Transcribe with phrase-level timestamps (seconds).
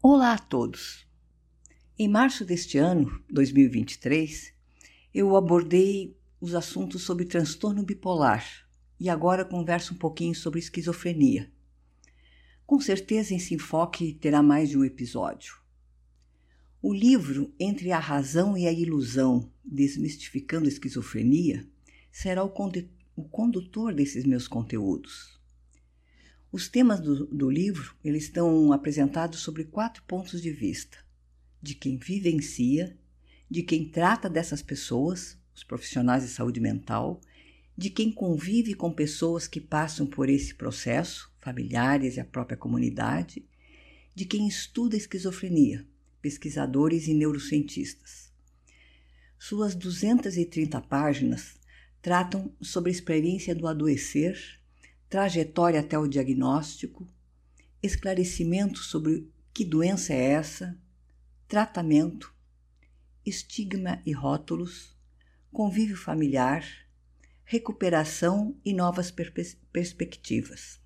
[0.00, 1.04] Olá a todos!
[1.98, 4.54] Em março deste ano, 2023,
[5.12, 8.46] eu abordei os assuntos sobre transtorno bipolar
[9.00, 11.50] e agora converso um pouquinho sobre esquizofrenia.
[12.64, 15.56] Com certeza esse enfoque terá mais de um episódio.
[16.80, 21.68] O livro Entre a Razão e a Ilusão, Desmistificando a Esquizofrenia,
[22.12, 22.50] será o,
[23.28, 25.37] condutor desses meus conteúdos.
[26.50, 30.98] Os temas do, do livro eles estão apresentados sobre quatro pontos de vista:
[31.60, 32.96] de quem vivencia,
[33.50, 37.20] de quem trata dessas pessoas, os profissionais de saúde mental,
[37.76, 43.44] de quem convive com pessoas que passam por esse processo, familiares e a própria comunidade,
[44.14, 45.86] de quem estuda esquizofrenia,
[46.20, 48.32] pesquisadores e neurocientistas.
[49.38, 51.54] Suas 230 páginas
[52.02, 54.57] tratam sobre a experiência do adoecer
[55.08, 57.06] trajetória até o diagnóstico,
[57.82, 60.78] esclarecimento sobre que doença é essa,
[61.46, 62.34] tratamento,
[63.24, 64.96] estigma e rótulos,
[65.50, 66.64] convívio familiar,
[67.44, 69.10] recuperação e novas
[69.72, 70.78] perspectivas.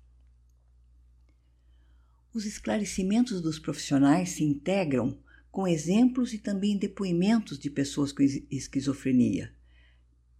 [2.33, 5.19] Os esclarecimentos dos profissionais se integram
[5.51, 9.53] com exemplos e também depoimentos de pessoas com esquizofrenia,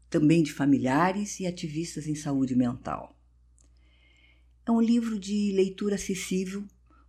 [0.10, 3.16] também de familiares e ativistas em saúde mental.
[4.66, 6.64] É um livro de leitura acessível,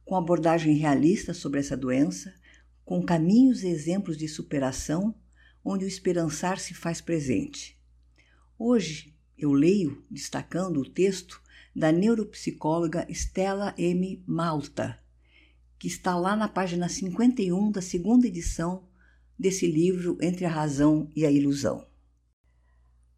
[0.05, 2.35] com abordagem realista sobre essa doença,
[2.85, 5.15] com caminhos e exemplos de superação,
[5.65, 7.81] onde o esperançar se faz presente.
[8.59, 11.41] Hoje eu leio destacando o texto
[11.75, 14.21] da neuropsicóloga Stella M.
[14.27, 14.99] Malta,
[15.79, 18.89] que está lá na página 51 da segunda edição
[19.39, 21.87] desse livro Entre a Razão e a Ilusão.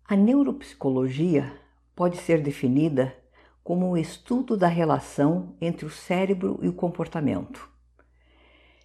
[0.04, 1.58] A neuropsicologia
[1.94, 3.16] pode ser definida
[3.66, 7.68] como o estudo da relação entre o cérebro e o comportamento.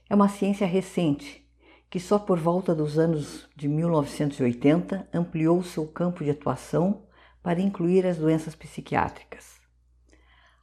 [0.09, 1.47] É uma ciência recente
[1.87, 7.03] que só por volta dos anos de 1980 ampliou seu campo de atuação
[7.43, 9.61] para incluir as doenças psiquiátricas.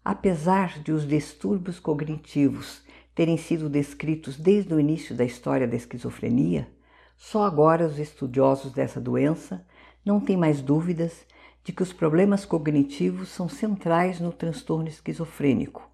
[0.05, 2.83] Apesar de os distúrbios cognitivos
[3.15, 6.69] terem sido descritos desde o início da história da esquizofrenia,
[7.17, 9.65] só agora os estudiosos dessa doença
[10.05, 11.25] não têm mais dúvidas
[11.69, 15.87] de que os problemas cognitivos são centrais no transtorno esquizofrênico,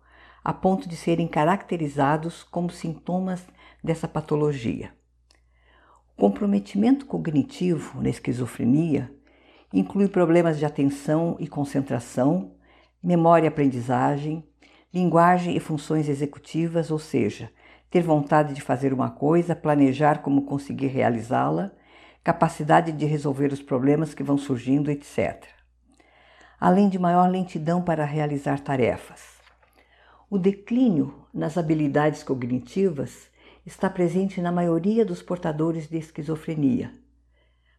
[0.44, 3.44] a ponto de serem caracterizados como sintomas
[3.82, 4.92] dessa patologia.
[6.16, 9.12] O comprometimento cognitivo na esquizofrenia
[9.72, 12.54] inclui problemas de atenção e concentração,
[13.02, 14.46] memória e aprendizagem,
[14.92, 17.50] linguagem e funções executivas, ou seja,
[17.90, 21.72] ter vontade de fazer uma coisa, planejar como conseguir realizá-la,
[22.22, 25.63] capacidade de resolver os problemas que vão surgindo, etc
[26.60, 29.20] além de maior lentidão para realizar tarefas.
[30.31, 33.28] O declínio nas habilidades cognitivas
[33.66, 36.93] está presente na maioria dos portadores de esquizofrenia,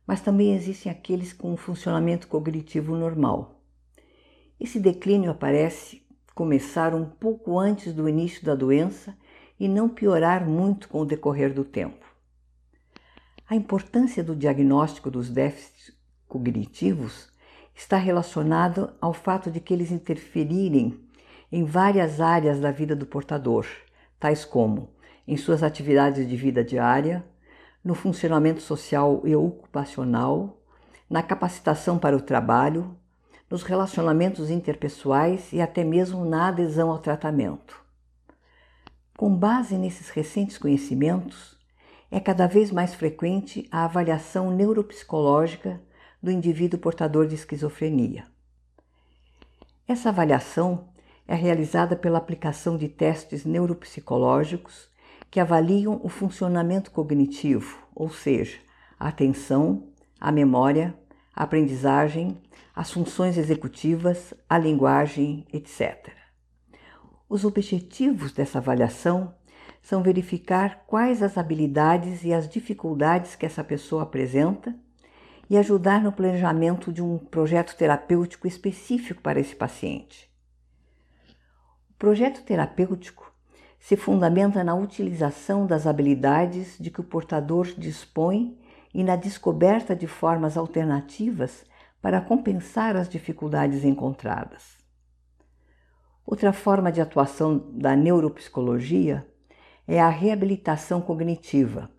[0.05, 3.61] mas também existem aqueles com um funcionamento cognitivo normal.
[4.59, 9.15] Esse declínio aparece começar um pouco antes do início da doença
[9.59, 12.05] e não piorar muito com o decorrer do tempo.
[13.47, 15.95] A importância do diagnóstico dos déficits
[16.27, 17.29] cognitivos
[17.75, 20.97] está relacionado ao fato de que eles interferirem
[21.51, 23.67] em várias áreas da vida do portador,
[24.19, 24.89] tais como
[25.27, 27.25] em suas atividades de vida diária,
[27.83, 30.61] no funcionamento social e ocupacional,
[31.09, 32.97] na capacitação para o trabalho,
[33.49, 37.79] nos relacionamentos interpessoais e até mesmo na adesão ao tratamento.
[39.15, 41.57] Com base nesses recentes conhecimentos,
[42.09, 45.79] é cada vez mais frequente a avaliação neuropsicológica
[46.25, 48.25] do indivíduo portador de esquizofrenia.
[49.87, 50.89] Essa avaliação
[51.27, 54.89] é realizada pela aplicação de testes neuropsicológicos
[55.29, 58.57] que avaliam o funcionamento cognitivo, ou seja,
[58.99, 59.87] a atenção,
[60.19, 60.97] a memória,
[61.35, 62.41] a aprendizagem,
[62.75, 66.09] as funções executivas, a linguagem, etc.
[67.29, 69.35] Os objetivos dessa avaliação
[69.79, 74.75] são verificar quais as habilidades e as dificuldades que essa pessoa apresenta
[75.49, 80.29] e ajudar no planejamento de um projeto terapêutico específico para esse paciente.
[81.91, 83.33] O projeto terapêutico
[83.79, 88.57] se fundamenta na utilização das habilidades de que o portador dispõe
[88.93, 91.63] e na descoberta de formas alternativas
[92.01, 94.77] para compensar as dificuldades encontradas.
[96.25, 99.27] Outra forma de atuação da neuropsicologia
[99.87, 101.89] é a reabilitação cognitiva,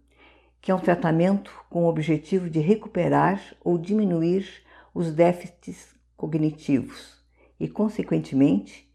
[0.67, 7.25] que é um tratamento com o objetivo de recuperar ou diminuir os déficits cognitivos
[7.61, 8.93] e, consequentemente,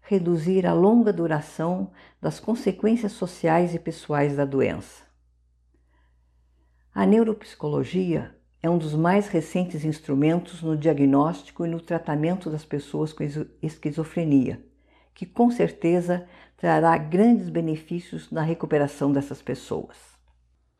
[0.00, 5.04] reduzir a longa duração das consequências sociais e pessoais da doença.
[6.92, 13.12] A neuropsicologia é um dos mais recentes instrumentos no diagnóstico e no tratamento das pessoas
[13.12, 13.22] com
[13.62, 14.60] esquizofrenia,
[15.14, 16.26] que com certeza
[16.56, 20.11] trará grandes benefícios na recuperação dessas pessoas.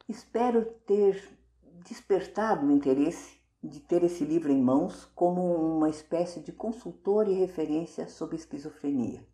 [0.09, 1.39] Espero ter
[1.85, 7.35] despertado o interesse de ter esse livro em mãos como uma espécie de consultor e
[7.35, 9.25] referência sobre esquizofrenia.